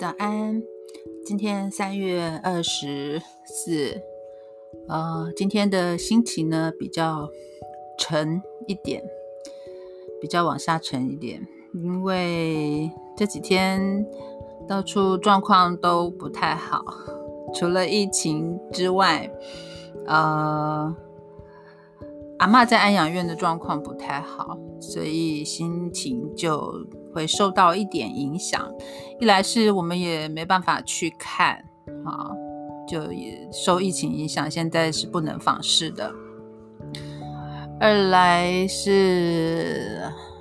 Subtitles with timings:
[0.00, 0.62] 早安，
[1.26, 4.00] 今天三月二十四，
[4.88, 7.28] 呃，今天的心情呢比较
[7.98, 9.02] 沉一点，
[10.18, 14.06] 比较往下沉一点，因为这几天
[14.66, 16.82] 到处状况都不太好，
[17.54, 19.30] 除了疫情之外，
[20.06, 20.96] 呃，
[22.38, 26.86] 阿妈在安养院的状况不太好，所以心情就。
[27.12, 28.70] 会受到一点影响，
[29.18, 31.56] 一来是我们也没办法去看
[32.04, 32.30] 啊，
[32.88, 36.12] 就也受疫情影响，现在是不能访视的；
[37.80, 40.00] 二来是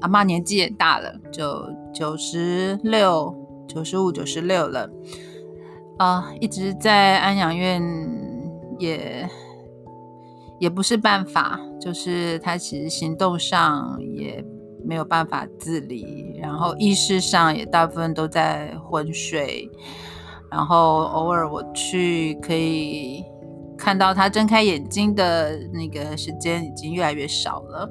[0.00, 3.34] 阿妈年纪也大了，就九十六、
[3.66, 4.90] 九十五、九十六了
[5.98, 7.82] 啊，一直在安养院
[8.78, 9.28] 也
[10.58, 14.44] 也不是办法，就是他其实行动上也。
[14.90, 19.70] 没有办法自理，然后意识上也大部分都在昏睡，
[20.50, 23.24] 然后偶尔我去可以
[23.78, 27.88] 看到他睁开眼睛的那个时间已经越来越少了。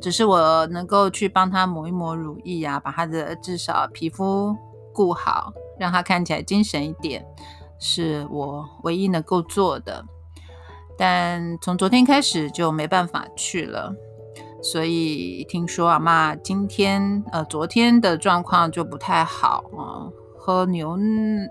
[0.00, 4.56] 只是我能够去帮他抹一抹乳液啊，把他的至少皮肤
[4.92, 7.26] 顾好，让他看起来精神一点，
[7.80, 10.04] 是我唯一能够做的。
[10.96, 13.92] 但从昨天开始就没办法去了。
[14.64, 20.98] 所以听说阿妈今天呃昨天的状况就不太好啊，喝牛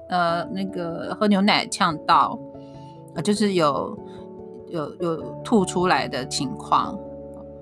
[0.10, 2.40] 呃那个喝牛奶呛到
[3.16, 3.96] 啊，就是有
[4.70, 6.98] 有有吐出来的情况，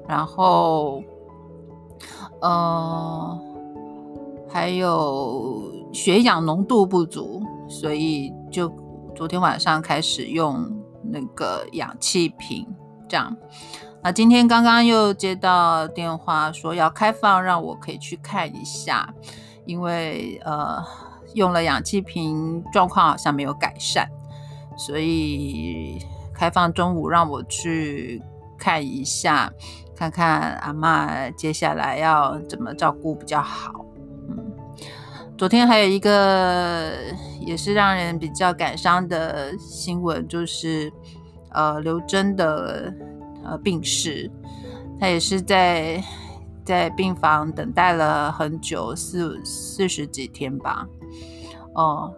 [0.07, 1.03] 然后
[2.39, 3.38] 呃
[4.47, 8.72] 还有血氧浓度不足，所以就
[9.13, 10.66] 昨天晚上开始用
[11.03, 12.66] 那个氧气瓶
[13.12, 13.36] 这样。
[14.02, 19.14] 那今天刚刚又接到电话说要开放，让我可以去看一下，
[19.66, 20.81] 因为呃
[21.36, 24.08] 用了氧气瓶，状况好像没有改善，
[24.78, 26.00] 所以
[26.34, 28.24] 开放中午让我去
[28.58, 29.52] 看一下，
[29.96, 33.85] 看看阿妈接下来要怎么照顾比较好。
[34.30, 34.52] 嗯，
[35.38, 36.91] 昨天还有一个
[37.40, 40.91] 也是让人比较感伤的新闻，就是
[41.52, 42.91] 呃刘真的。
[43.44, 44.29] 呃，病逝，
[45.00, 46.03] 他也是在
[46.63, 50.88] 在病房等待了很久，四四十几天吧，
[51.74, 52.13] 哦，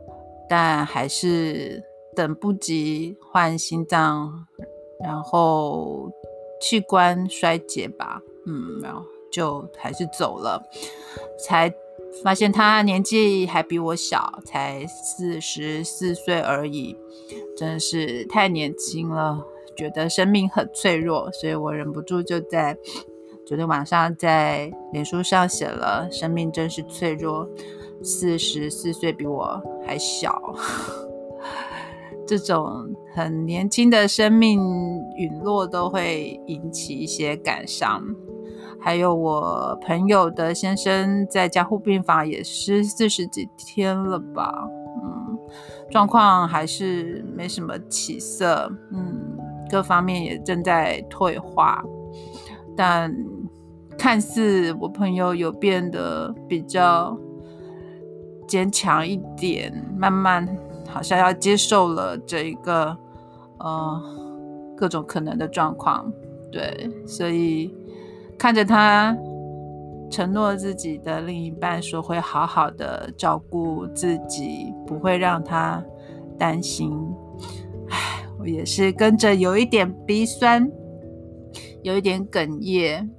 [0.49, 1.81] 但还是
[2.15, 4.45] 等不及换心脏，
[4.99, 6.11] 然后
[6.61, 10.61] 器官衰竭吧，嗯，然后就还是走了，
[11.39, 11.73] 才
[12.23, 16.95] 发现他年纪还比我小，才四十四岁而已，
[17.57, 19.43] 真是太年轻了。
[19.75, 22.77] 觉得生命很脆弱，所以我忍不住就在
[23.45, 27.47] 昨天晚上在脸书上写了：“生命真是脆弱，
[28.01, 30.41] 四十四岁比我还小。
[32.25, 34.61] ”这种很年轻的生命
[35.17, 38.01] 陨落都会引起一些感伤。
[38.79, 44.53] 还有我朋友的先生在加护病房也是四十几天了吧？
[45.03, 45.37] 嗯，
[45.91, 48.71] 状况还是没什么起色。
[48.93, 49.32] 嗯。
[49.73, 51.83] 各方面也正在退化，
[52.77, 53.11] 但
[53.97, 57.17] 看似我朋友有变得比较
[58.47, 60.47] 坚强一点，慢慢
[60.87, 62.95] 好像要接受了这一个
[63.57, 63.99] 呃
[64.77, 66.05] 各种可能的状况。
[66.51, 67.73] 对，所以
[68.37, 69.17] 看着他
[70.11, 75.83] 承诺自己的另一半说会好好的照顾自己，不会让他
[76.37, 76.95] 担心。
[78.45, 80.69] 也是跟着有一点鼻酸，
[81.81, 83.09] 有一点哽咽。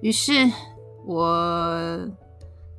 [0.00, 0.32] 于是
[1.06, 1.98] 我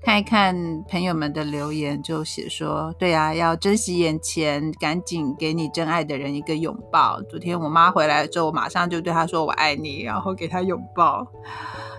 [0.01, 0.55] 看一看
[0.87, 11.25] 朋友们的留言，就写说：“对啊，要珍惜眼前，赶紧给你真爱的人一个拥抱。”昨天我妈回来之后，我马上就对她说：“我爱你。”然后给她拥抱。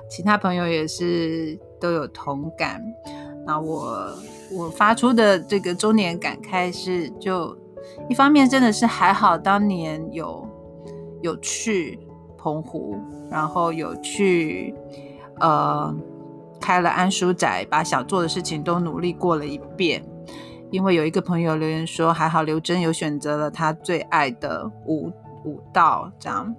[0.09, 2.81] 其他朋友也是都有同感。
[3.45, 4.09] 那我
[4.53, 7.57] 我发出的这个周年感慨是就。
[8.09, 10.49] 一方面真的是还好，当年有
[11.23, 11.99] 有去
[12.39, 12.97] 澎湖，
[13.31, 14.75] 然后有去
[15.41, 15.95] 呃
[16.61, 20.05] 开了安书宅，把想做的事情都努力过了一遍。
[20.71, 25.13] 因为有一个朋友留言说，还好刘真有选择了他最爱的舞
[25.45, 26.55] 舞道，这样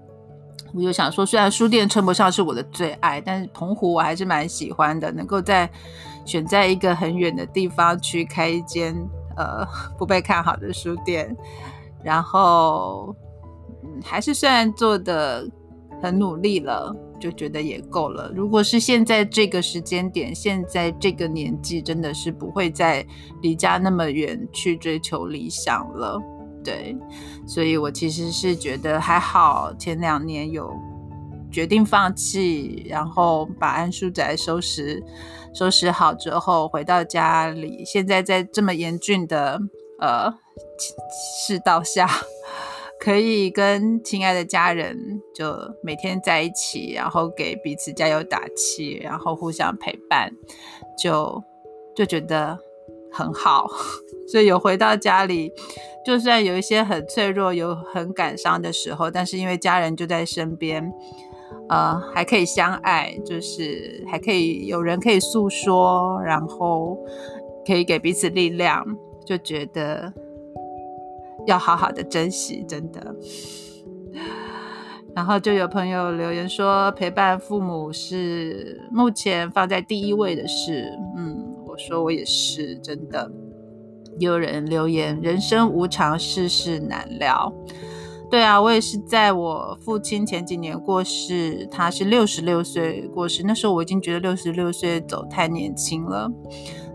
[0.74, 5.70] 我就想说，虽然书店称不上是我的最爱，但是澎湖我还是蛮喜欢的，能够在
[6.26, 8.96] 选在一个很远的地方去开一间。
[9.38, 9.66] 呃，
[9.98, 11.36] 不被看好的书店，
[12.04, 13.16] 然后，
[13.84, 15.48] 嗯，还是虽然做的
[16.02, 18.32] 很努力了，就觉得也够了。
[18.36, 23.06] 如果是现在这个时间点，现在这个年纪，真的是不会再
[23.42, 26.20] 离家那么远去追求理想了。
[26.64, 26.98] 对，
[27.46, 30.74] 所以我其实是觉得还好，前两年有
[31.52, 35.04] 决定放弃，然后把安书宅收拾
[35.54, 37.84] 收拾好之后，回到家里。
[37.86, 39.60] 现在在这么严峻的
[40.00, 40.34] 呃
[41.40, 42.10] 世道下。
[43.00, 50.32] 可以跟亲爱的家人就每天在一起，然后给彼此加油打气，然后互相陪伴，
[50.98, 51.44] 就
[51.96, 52.58] 就觉得
[53.12, 53.68] 很好。
[54.28, 55.54] 所以有回到家里，
[56.04, 60.92] 就算有一些很脆弱、有很感伤的时候，但是因为家人就在身边，
[61.70, 66.98] 呃，还可以相爱，就是还可以有人可以诉说，然后
[67.66, 68.86] 可以给彼此力量，
[69.26, 70.14] 就觉得。
[71.46, 73.16] 要好好的珍惜，真的。
[75.16, 80.92] 然后就有朋友留言说，陪伴父母是目前放在第一位的事。
[81.16, 83.32] 嗯，我说我也是，真的。
[84.20, 87.54] 有人留言，人生无常，世事难料。
[88.30, 96.30] 对啊，我也是在我父亲前几年过世，他是六十六岁过世，那时候我已经觉得六十六岁走太年轻了。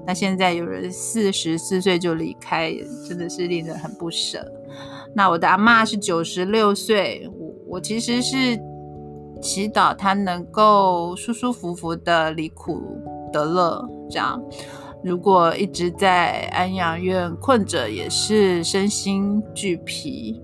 [0.07, 2.75] 那现在有人四十四岁就离开，
[3.09, 4.47] 真的是令人很不舍。
[5.15, 8.61] 那我的阿妈是九十六岁，我我其实是
[9.41, 12.83] 祈祷她能够舒舒服服的离苦
[13.33, 13.89] 得乐。
[14.11, 14.39] 这样，
[15.03, 20.39] 如果一直在安养院困着，也是身心俱疲。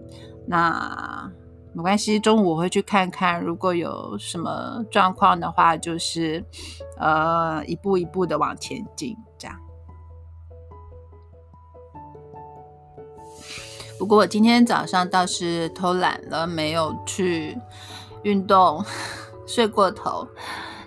[0.48, 1.30] 那
[1.74, 6.44] 没关系，中午我会去看看，如果有什么状况的话，就是
[6.98, 9.16] 呃一步一步的往前进。
[9.38, 9.56] 这样
[13.98, 17.56] 不过我今天早上倒是偷懒了，没有去
[18.22, 18.84] 运动，
[19.46, 20.26] 睡过头。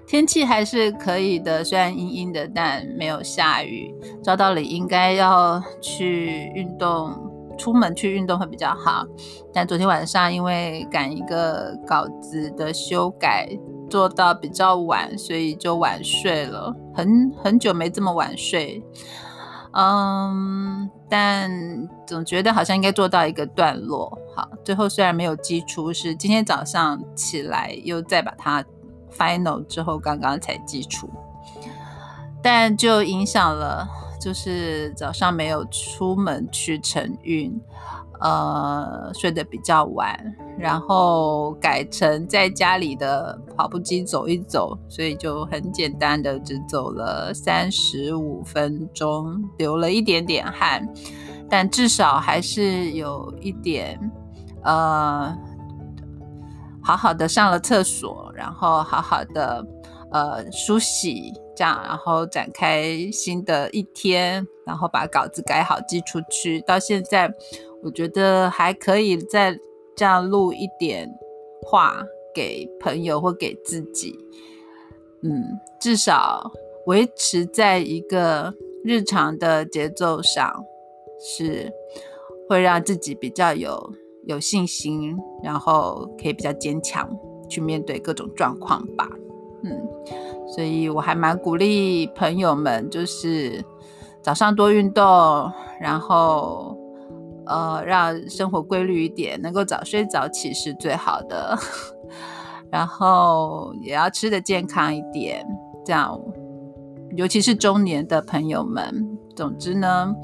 [0.08, 3.94] 天气还是可以的，虽然阴阴的，但没有下雨。
[4.22, 7.31] 照道理应该要去运动，
[7.62, 9.06] 出门去运动会比较好。
[9.54, 13.48] 但昨天晚上因为赶一个稿子的修改，
[13.88, 18.84] 做到比较晚，所以就晚睡了，很很久没这么晚睡。
[19.74, 21.52] 嗯，但
[22.08, 24.18] 总觉得好像应该做到一个段落。
[24.36, 28.66] 好，最后虽然没有基础，是今天早上起来又再把它
[29.16, 31.08] final 之后，刚刚才基础，
[32.42, 33.88] 但就影响了，
[34.22, 37.60] 就是早上没有出门去晨运。
[38.24, 40.16] 呃，睡得比较晚，
[40.56, 50.88] 然后改成在家里的跑步机走一走，所以就很简单的只走了三十五分钟，流了一点点汗，
[51.50, 54.00] 但至少还是有一点，
[54.62, 55.36] 呃，
[56.80, 59.66] 好好的上了厕所，然后好好的
[60.12, 67.34] 呃梳洗，这样，然后展开新的一天，然后把稿子改好寄出去，到现在。
[67.84, 69.58] 我觉得还可以再
[69.96, 71.10] 这样录一点
[71.64, 74.16] 话给朋友或给自己，
[75.24, 75.44] 嗯，
[75.80, 76.52] 至少
[76.86, 78.54] 维持在一个
[78.84, 80.64] 日常的节奏上，
[81.20, 81.74] 是
[82.48, 83.92] 会让自己比较有
[84.28, 87.10] 有信心，然后可以比较坚强
[87.50, 89.10] 去面对各种状况吧。
[89.64, 89.88] 嗯，
[90.54, 93.64] 所以我还蛮鼓励朋友们，就是
[94.22, 96.78] 早上多运动，然后。
[97.44, 101.58] 呃，让生活规律一点，能够早睡早起是最好的。
[102.72, 105.46] 然后也要吃的健康一点，
[105.84, 106.18] 这样，
[107.18, 109.18] 尤其是中年的朋友们。
[109.36, 110.16] 总之呢，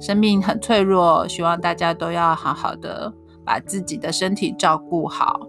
[0.00, 3.12] 生命很脆弱，希望大家都要好好的
[3.44, 5.40] 把自己的身体照顾好，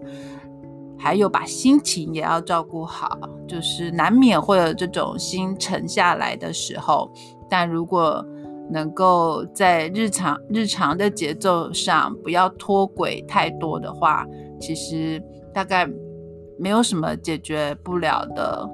[1.02, 3.18] 还有把心情也要照顾好。
[3.48, 7.10] 就是难免会有这种心沉下来的时候，
[7.50, 8.24] 但如果
[8.70, 14.24] 能够在日常日常的节奏上不要脱轨太多的话，
[14.58, 15.86] 其实大概
[16.58, 18.66] 没有什么解决不了的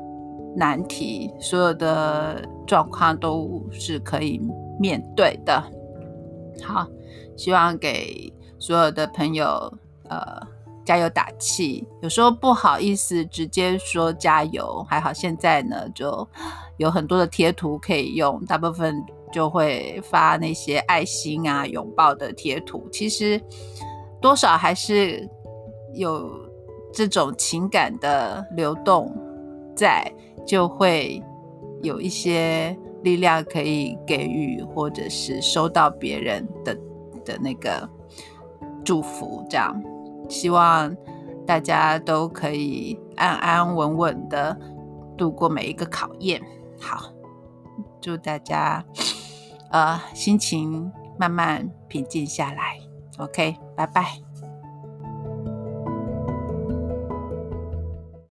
[0.54, 4.40] 难题，所有的状况都是可以
[4.78, 5.60] 面对的。
[6.62, 6.86] 好，
[7.36, 9.72] 希望给所有的朋友
[10.08, 10.40] 呃
[10.88, 11.86] 加油打气。
[12.00, 16.26] 有时候不好意思直接说加油，还好现在呢就
[16.78, 19.04] 有很多的贴图可以用，大部分。
[19.30, 23.38] 就会发那些爱心啊、拥抱的贴图，其实
[24.22, 25.28] 多少还是
[25.92, 26.30] 有
[26.94, 29.14] 这种情感的流动
[29.76, 30.10] 在，
[30.46, 31.22] 就会
[31.82, 36.74] 有一些力量可以给予，或者是收到别人的
[37.22, 37.86] 的那个
[38.82, 39.44] 祝福。
[39.50, 39.78] 这样，
[40.28, 40.94] 希望
[41.46, 44.56] 大家都可以安安稳稳的
[45.16, 46.40] 度过每一个考验。
[46.80, 47.12] 好，
[48.00, 48.84] 祝大家
[49.70, 52.78] 呃心情慢慢平静下来。
[53.18, 54.27] OK，拜拜。